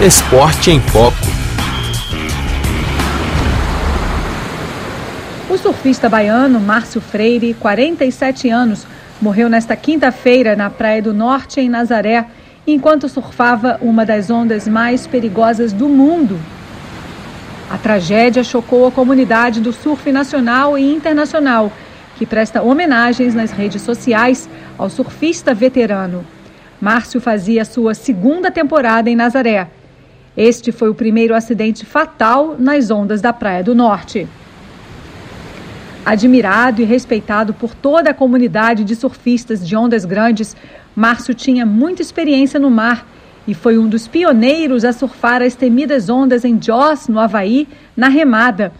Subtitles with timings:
[0.00, 1.14] Esporte em Foco.
[5.48, 8.84] O surfista baiano Márcio Freire, 47 anos,
[9.20, 12.26] morreu nesta quinta-feira na Praia do Norte, em Nazaré,
[12.66, 16.40] enquanto surfava uma das ondas mais perigosas do mundo.
[17.70, 21.70] A tragédia chocou a comunidade do surf nacional e internacional,
[22.16, 26.26] que presta homenagens nas redes sociais ao surfista veterano.
[26.80, 29.68] Márcio fazia sua segunda temporada em Nazaré.
[30.36, 34.26] Este foi o primeiro acidente fatal nas ondas da Praia do Norte.
[36.04, 40.56] Admirado e respeitado por toda a comunidade de surfistas de ondas grandes,
[40.96, 43.06] Márcio tinha muita experiência no mar
[43.46, 48.08] e foi um dos pioneiros a surfar as temidas ondas em Joss, no Havaí, na
[48.08, 48.72] remada.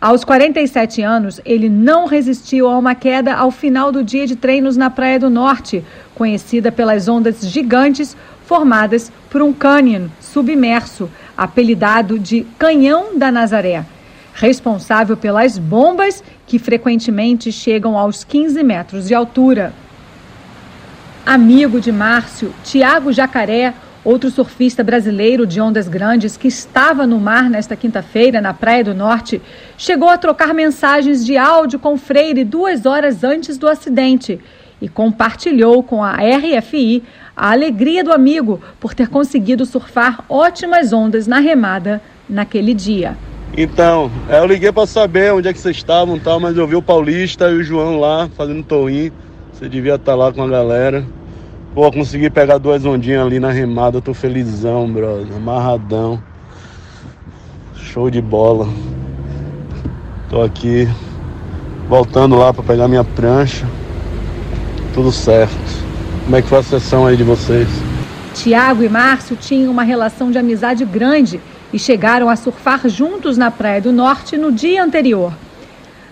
[0.00, 4.76] Aos 47 anos, ele não resistiu a uma queda ao final do dia de treinos
[4.76, 5.82] na Praia do Norte,
[6.14, 13.84] conhecida pelas ondas gigantes formadas por um cânion submerso, apelidado de Canhão da Nazaré,
[14.32, 19.72] responsável pelas bombas que frequentemente chegam aos 15 metros de altura.
[21.24, 27.50] Amigo de Márcio, Tiago Jacaré, outro surfista brasileiro de ondas grandes que estava no mar
[27.50, 29.42] nesta quinta-feira na Praia do Norte,
[29.76, 34.40] chegou a trocar mensagens de áudio com Freire duas horas antes do acidente
[34.80, 37.02] e compartilhou com a RFI
[37.36, 43.16] a alegria do amigo por ter conseguido surfar ótimas ondas na remada naquele dia.
[43.56, 46.82] Então, eu liguei para saber onde é que vocês estavam, tal, mas eu vi o
[46.82, 49.10] Paulista e o João lá fazendo toim.
[49.52, 51.04] Você devia estar lá com a galera.
[51.74, 55.34] Pô, consegui pegar duas ondinhas ali na remada, tô felizão, brother.
[55.36, 56.22] Amarradão.
[57.74, 58.68] Show de bola.
[60.28, 60.88] Tô aqui
[61.88, 63.66] voltando lá para pegar minha prancha.
[64.96, 65.52] Tudo certo.
[66.24, 67.68] Como é que foi a sessão aí de vocês?
[68.32, 71.38] Tiago e Márcio tinham uma relação de amizade grande
[71.70, 75.34] e chegaram a surfar juntos na Praia do Norte no dia anterior.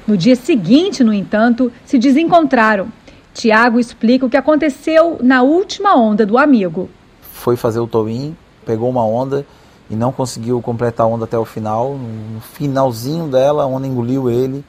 [0.07, 2.89] No dia seguinte, no entanto, se desencontraram.
[3.33, 6.91] Tiago explica o que aconteceu na última onda do amigo.
[7.23, 8.37] Foi fazer o towing,
[8.67, 9.47] pegou uma onda
[9.89, 11.95] e não conseguiu completar a onda até o final.
[11.95, 14.63] No finalzinho dela, a onda engoliu ele.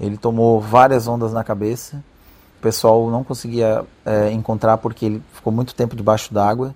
[0.00, 2.00] Ele tomou várias ondas na cabeça.
[2.58, 6.74] O pessoal não conseguia é, encontrar porque ele ficou muito tempo debaixo d'água.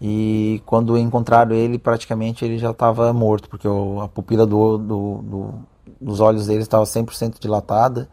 [0.00, 5.22] E quando encontraram ele, praticamente ele já estava morto, porque o, a pupila do, do,
[5.22, 5.54] do,
[6.00, 8.08] dos olhos dele estava 100% dilatada.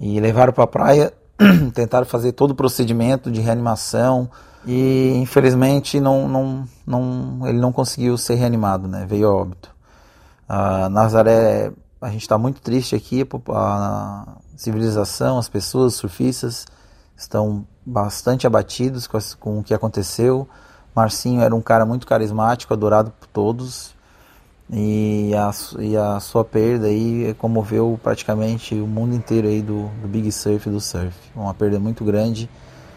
[0.00, 1.12] E levaram para a praia,
[1.72, 4.28] tentaram fazer todo o procedimento de reanimação
[4.66, 9.04] e infelizmente não, não, não, ele não conseguiu ser reanimado, né?
[9.08, 9.70] veio a óbito.
[10.48, 11.70] A Nazaré,
[12.00, 16.66] a gente está muito triste aqui, a civilização, as pessoas, os surfistas
[17.16, 20.48] estão bastante abatidos com, com o que aconteceu.
[20.94, 23.94] Marcinho era um cara muito carismático, adorado por todos.
[24.70, 30.08] E a, e a sua perda aí comoveu praticamente o mundo inteiro aí do, do
[30.08, 31.14] Big Surf do surf.
[31.36, 32.48] Uma perda muito grande,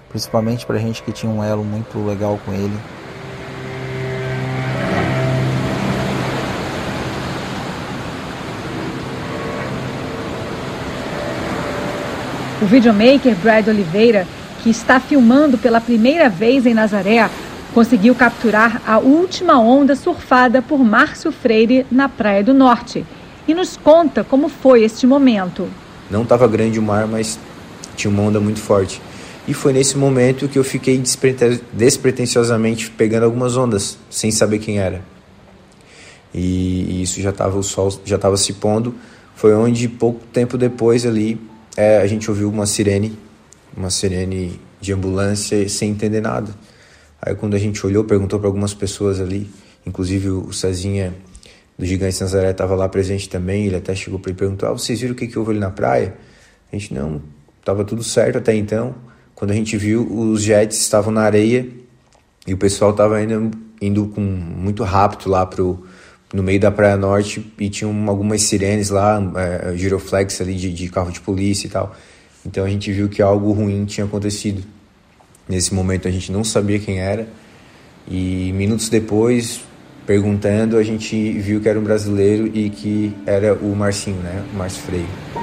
[0.09, 2.77] principalmente para gente que tinha um elo muito legal com ele.
[12.59, 14.27] O videomaker Brad Oliveira,
[14.63, 17.29] que está filmando pela primeira vez em Nazaré,
[17.71, 23.05] conseguiu capturar a última onda surfada por Márcio Freire na Praia do Norte
[23.47, 25.67] e nos conta como foi este momento.
[26.09, 27.37] Não estava grande o mar, mas
[27.95, 28.99] tinha uma onda muito forte.
[29.47, 30.99] E foi nesse momento que eu fiquei
[31.73, 35.03] despretensiosamente pegando algumas ondas, sem saber quem era.
[36.33, 38.95] E, isso já estava o sol já estava se pondo.
[39.35, 41.39] Foi onde pouco tempo depois ali
[41.77, 43.17] é, a gente ouviu uma sirene,
[43.75, 46.53] uma sirene de ambulância sem entender nada.
[47.21, 49.47] Aí quando a gente olhou, perguntou para algumas pessoas ali,
[49.85, 51.13] inclusive o Cezinha
[51.77, 54.99] do Gigante Nazaré estava lá presente também, ele até chegou para ele perguntar: ah, vocês
[54.99, 56.15] viram o que, que houve ali na praia?
[56.73, 57.21] A gente não,
[57.59, 58.95] estava tudo certo até então.
[59.35, 61.69] Quando a gente viu, os jets estavam na areia
[62.47, 65.85] e o pessoal estava indo, indo com muito rápido lá pro,
[66.33, 70.89] no meio da Praia Norte e tinham algumas sirenes lá, é, giroflex ali de, de
[70.89, 71.95] carro de polícia e tal.
[72.45, 74.63] Então a gente viu que algo ruim tinha acontecido.
[75.47, 77.27] Nesse momento a gente não sabia quem era
[78.09, 79.61] e minutos depois,
[80.05, 84.43] perguntando, a gente viu que era um brasileiro e que era o Marcinho, né?
[84.53, 85.36] O Márcio Freire.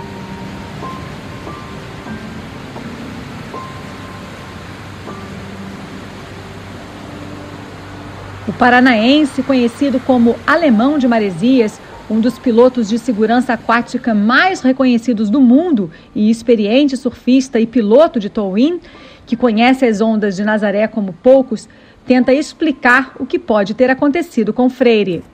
[8.46, 11.80] O paranaense, conhecido como Alemão de Maresias,
[12.10, 18.20] um dos pilotos de segurança aquática mais reconhecidos do mundo e experiente surfista e piloto
[18.20, 18.80] de towing,
[19.24, 21.66] que conhece as ondas de Nazaré como poucos,
[22.06, 25.24] tenta explicar o que pode ter acontecido com Freire.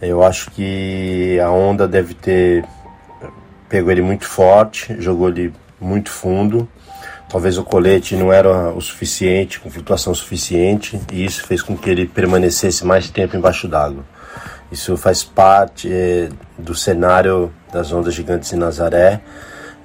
[0.00, 2.64] Eu acho que a onda deve ter
[3.68, 6.68] pego ele muito forte, jogou ele muito fundo.
[7.28, 11.90] Talvez o colete não era o suficiente, com flutuação suficiente, e isso fez com que
[11.90, 14.04] ele permanecesse mais tempo embaixo d'água.
[14.70, 16.28] Isso faz parte é,
[16.58, 19.20] do cenário das ondas gigantes em Nazaré,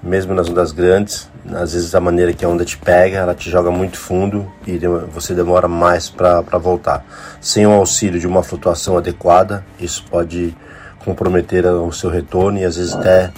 [0.02, 1.30] mesmo nas ondas grandes.
[1.52, 4.78] Às vezes a maneira que a onda te pega, ela te joga muito fundo e
[5.12, 7.06] você demora mais para voltar.
[7.42, 10.56] Sem o auxílio de uma flutuação adequada, isso pode
[11.04, 13.32] comprometer o seu retorno e às vezes até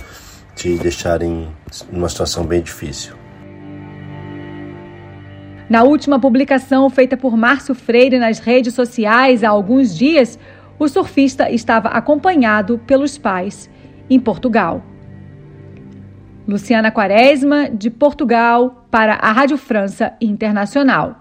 [0.55, 1.47] te deixar em
[1.91, 3.20] uma situação bem difícil.
[5.71, 10.37] Na última publicação feita por Márcio Freire nas redes sociais há alguns dias,
[10.77, 13.69] o surfista estava acompanhado pelos pais
[14.09, 14.83] em Portugal.
[16.45, 21.15] Luciana Quaresma, de Portugal, para a Rádio França Internacional.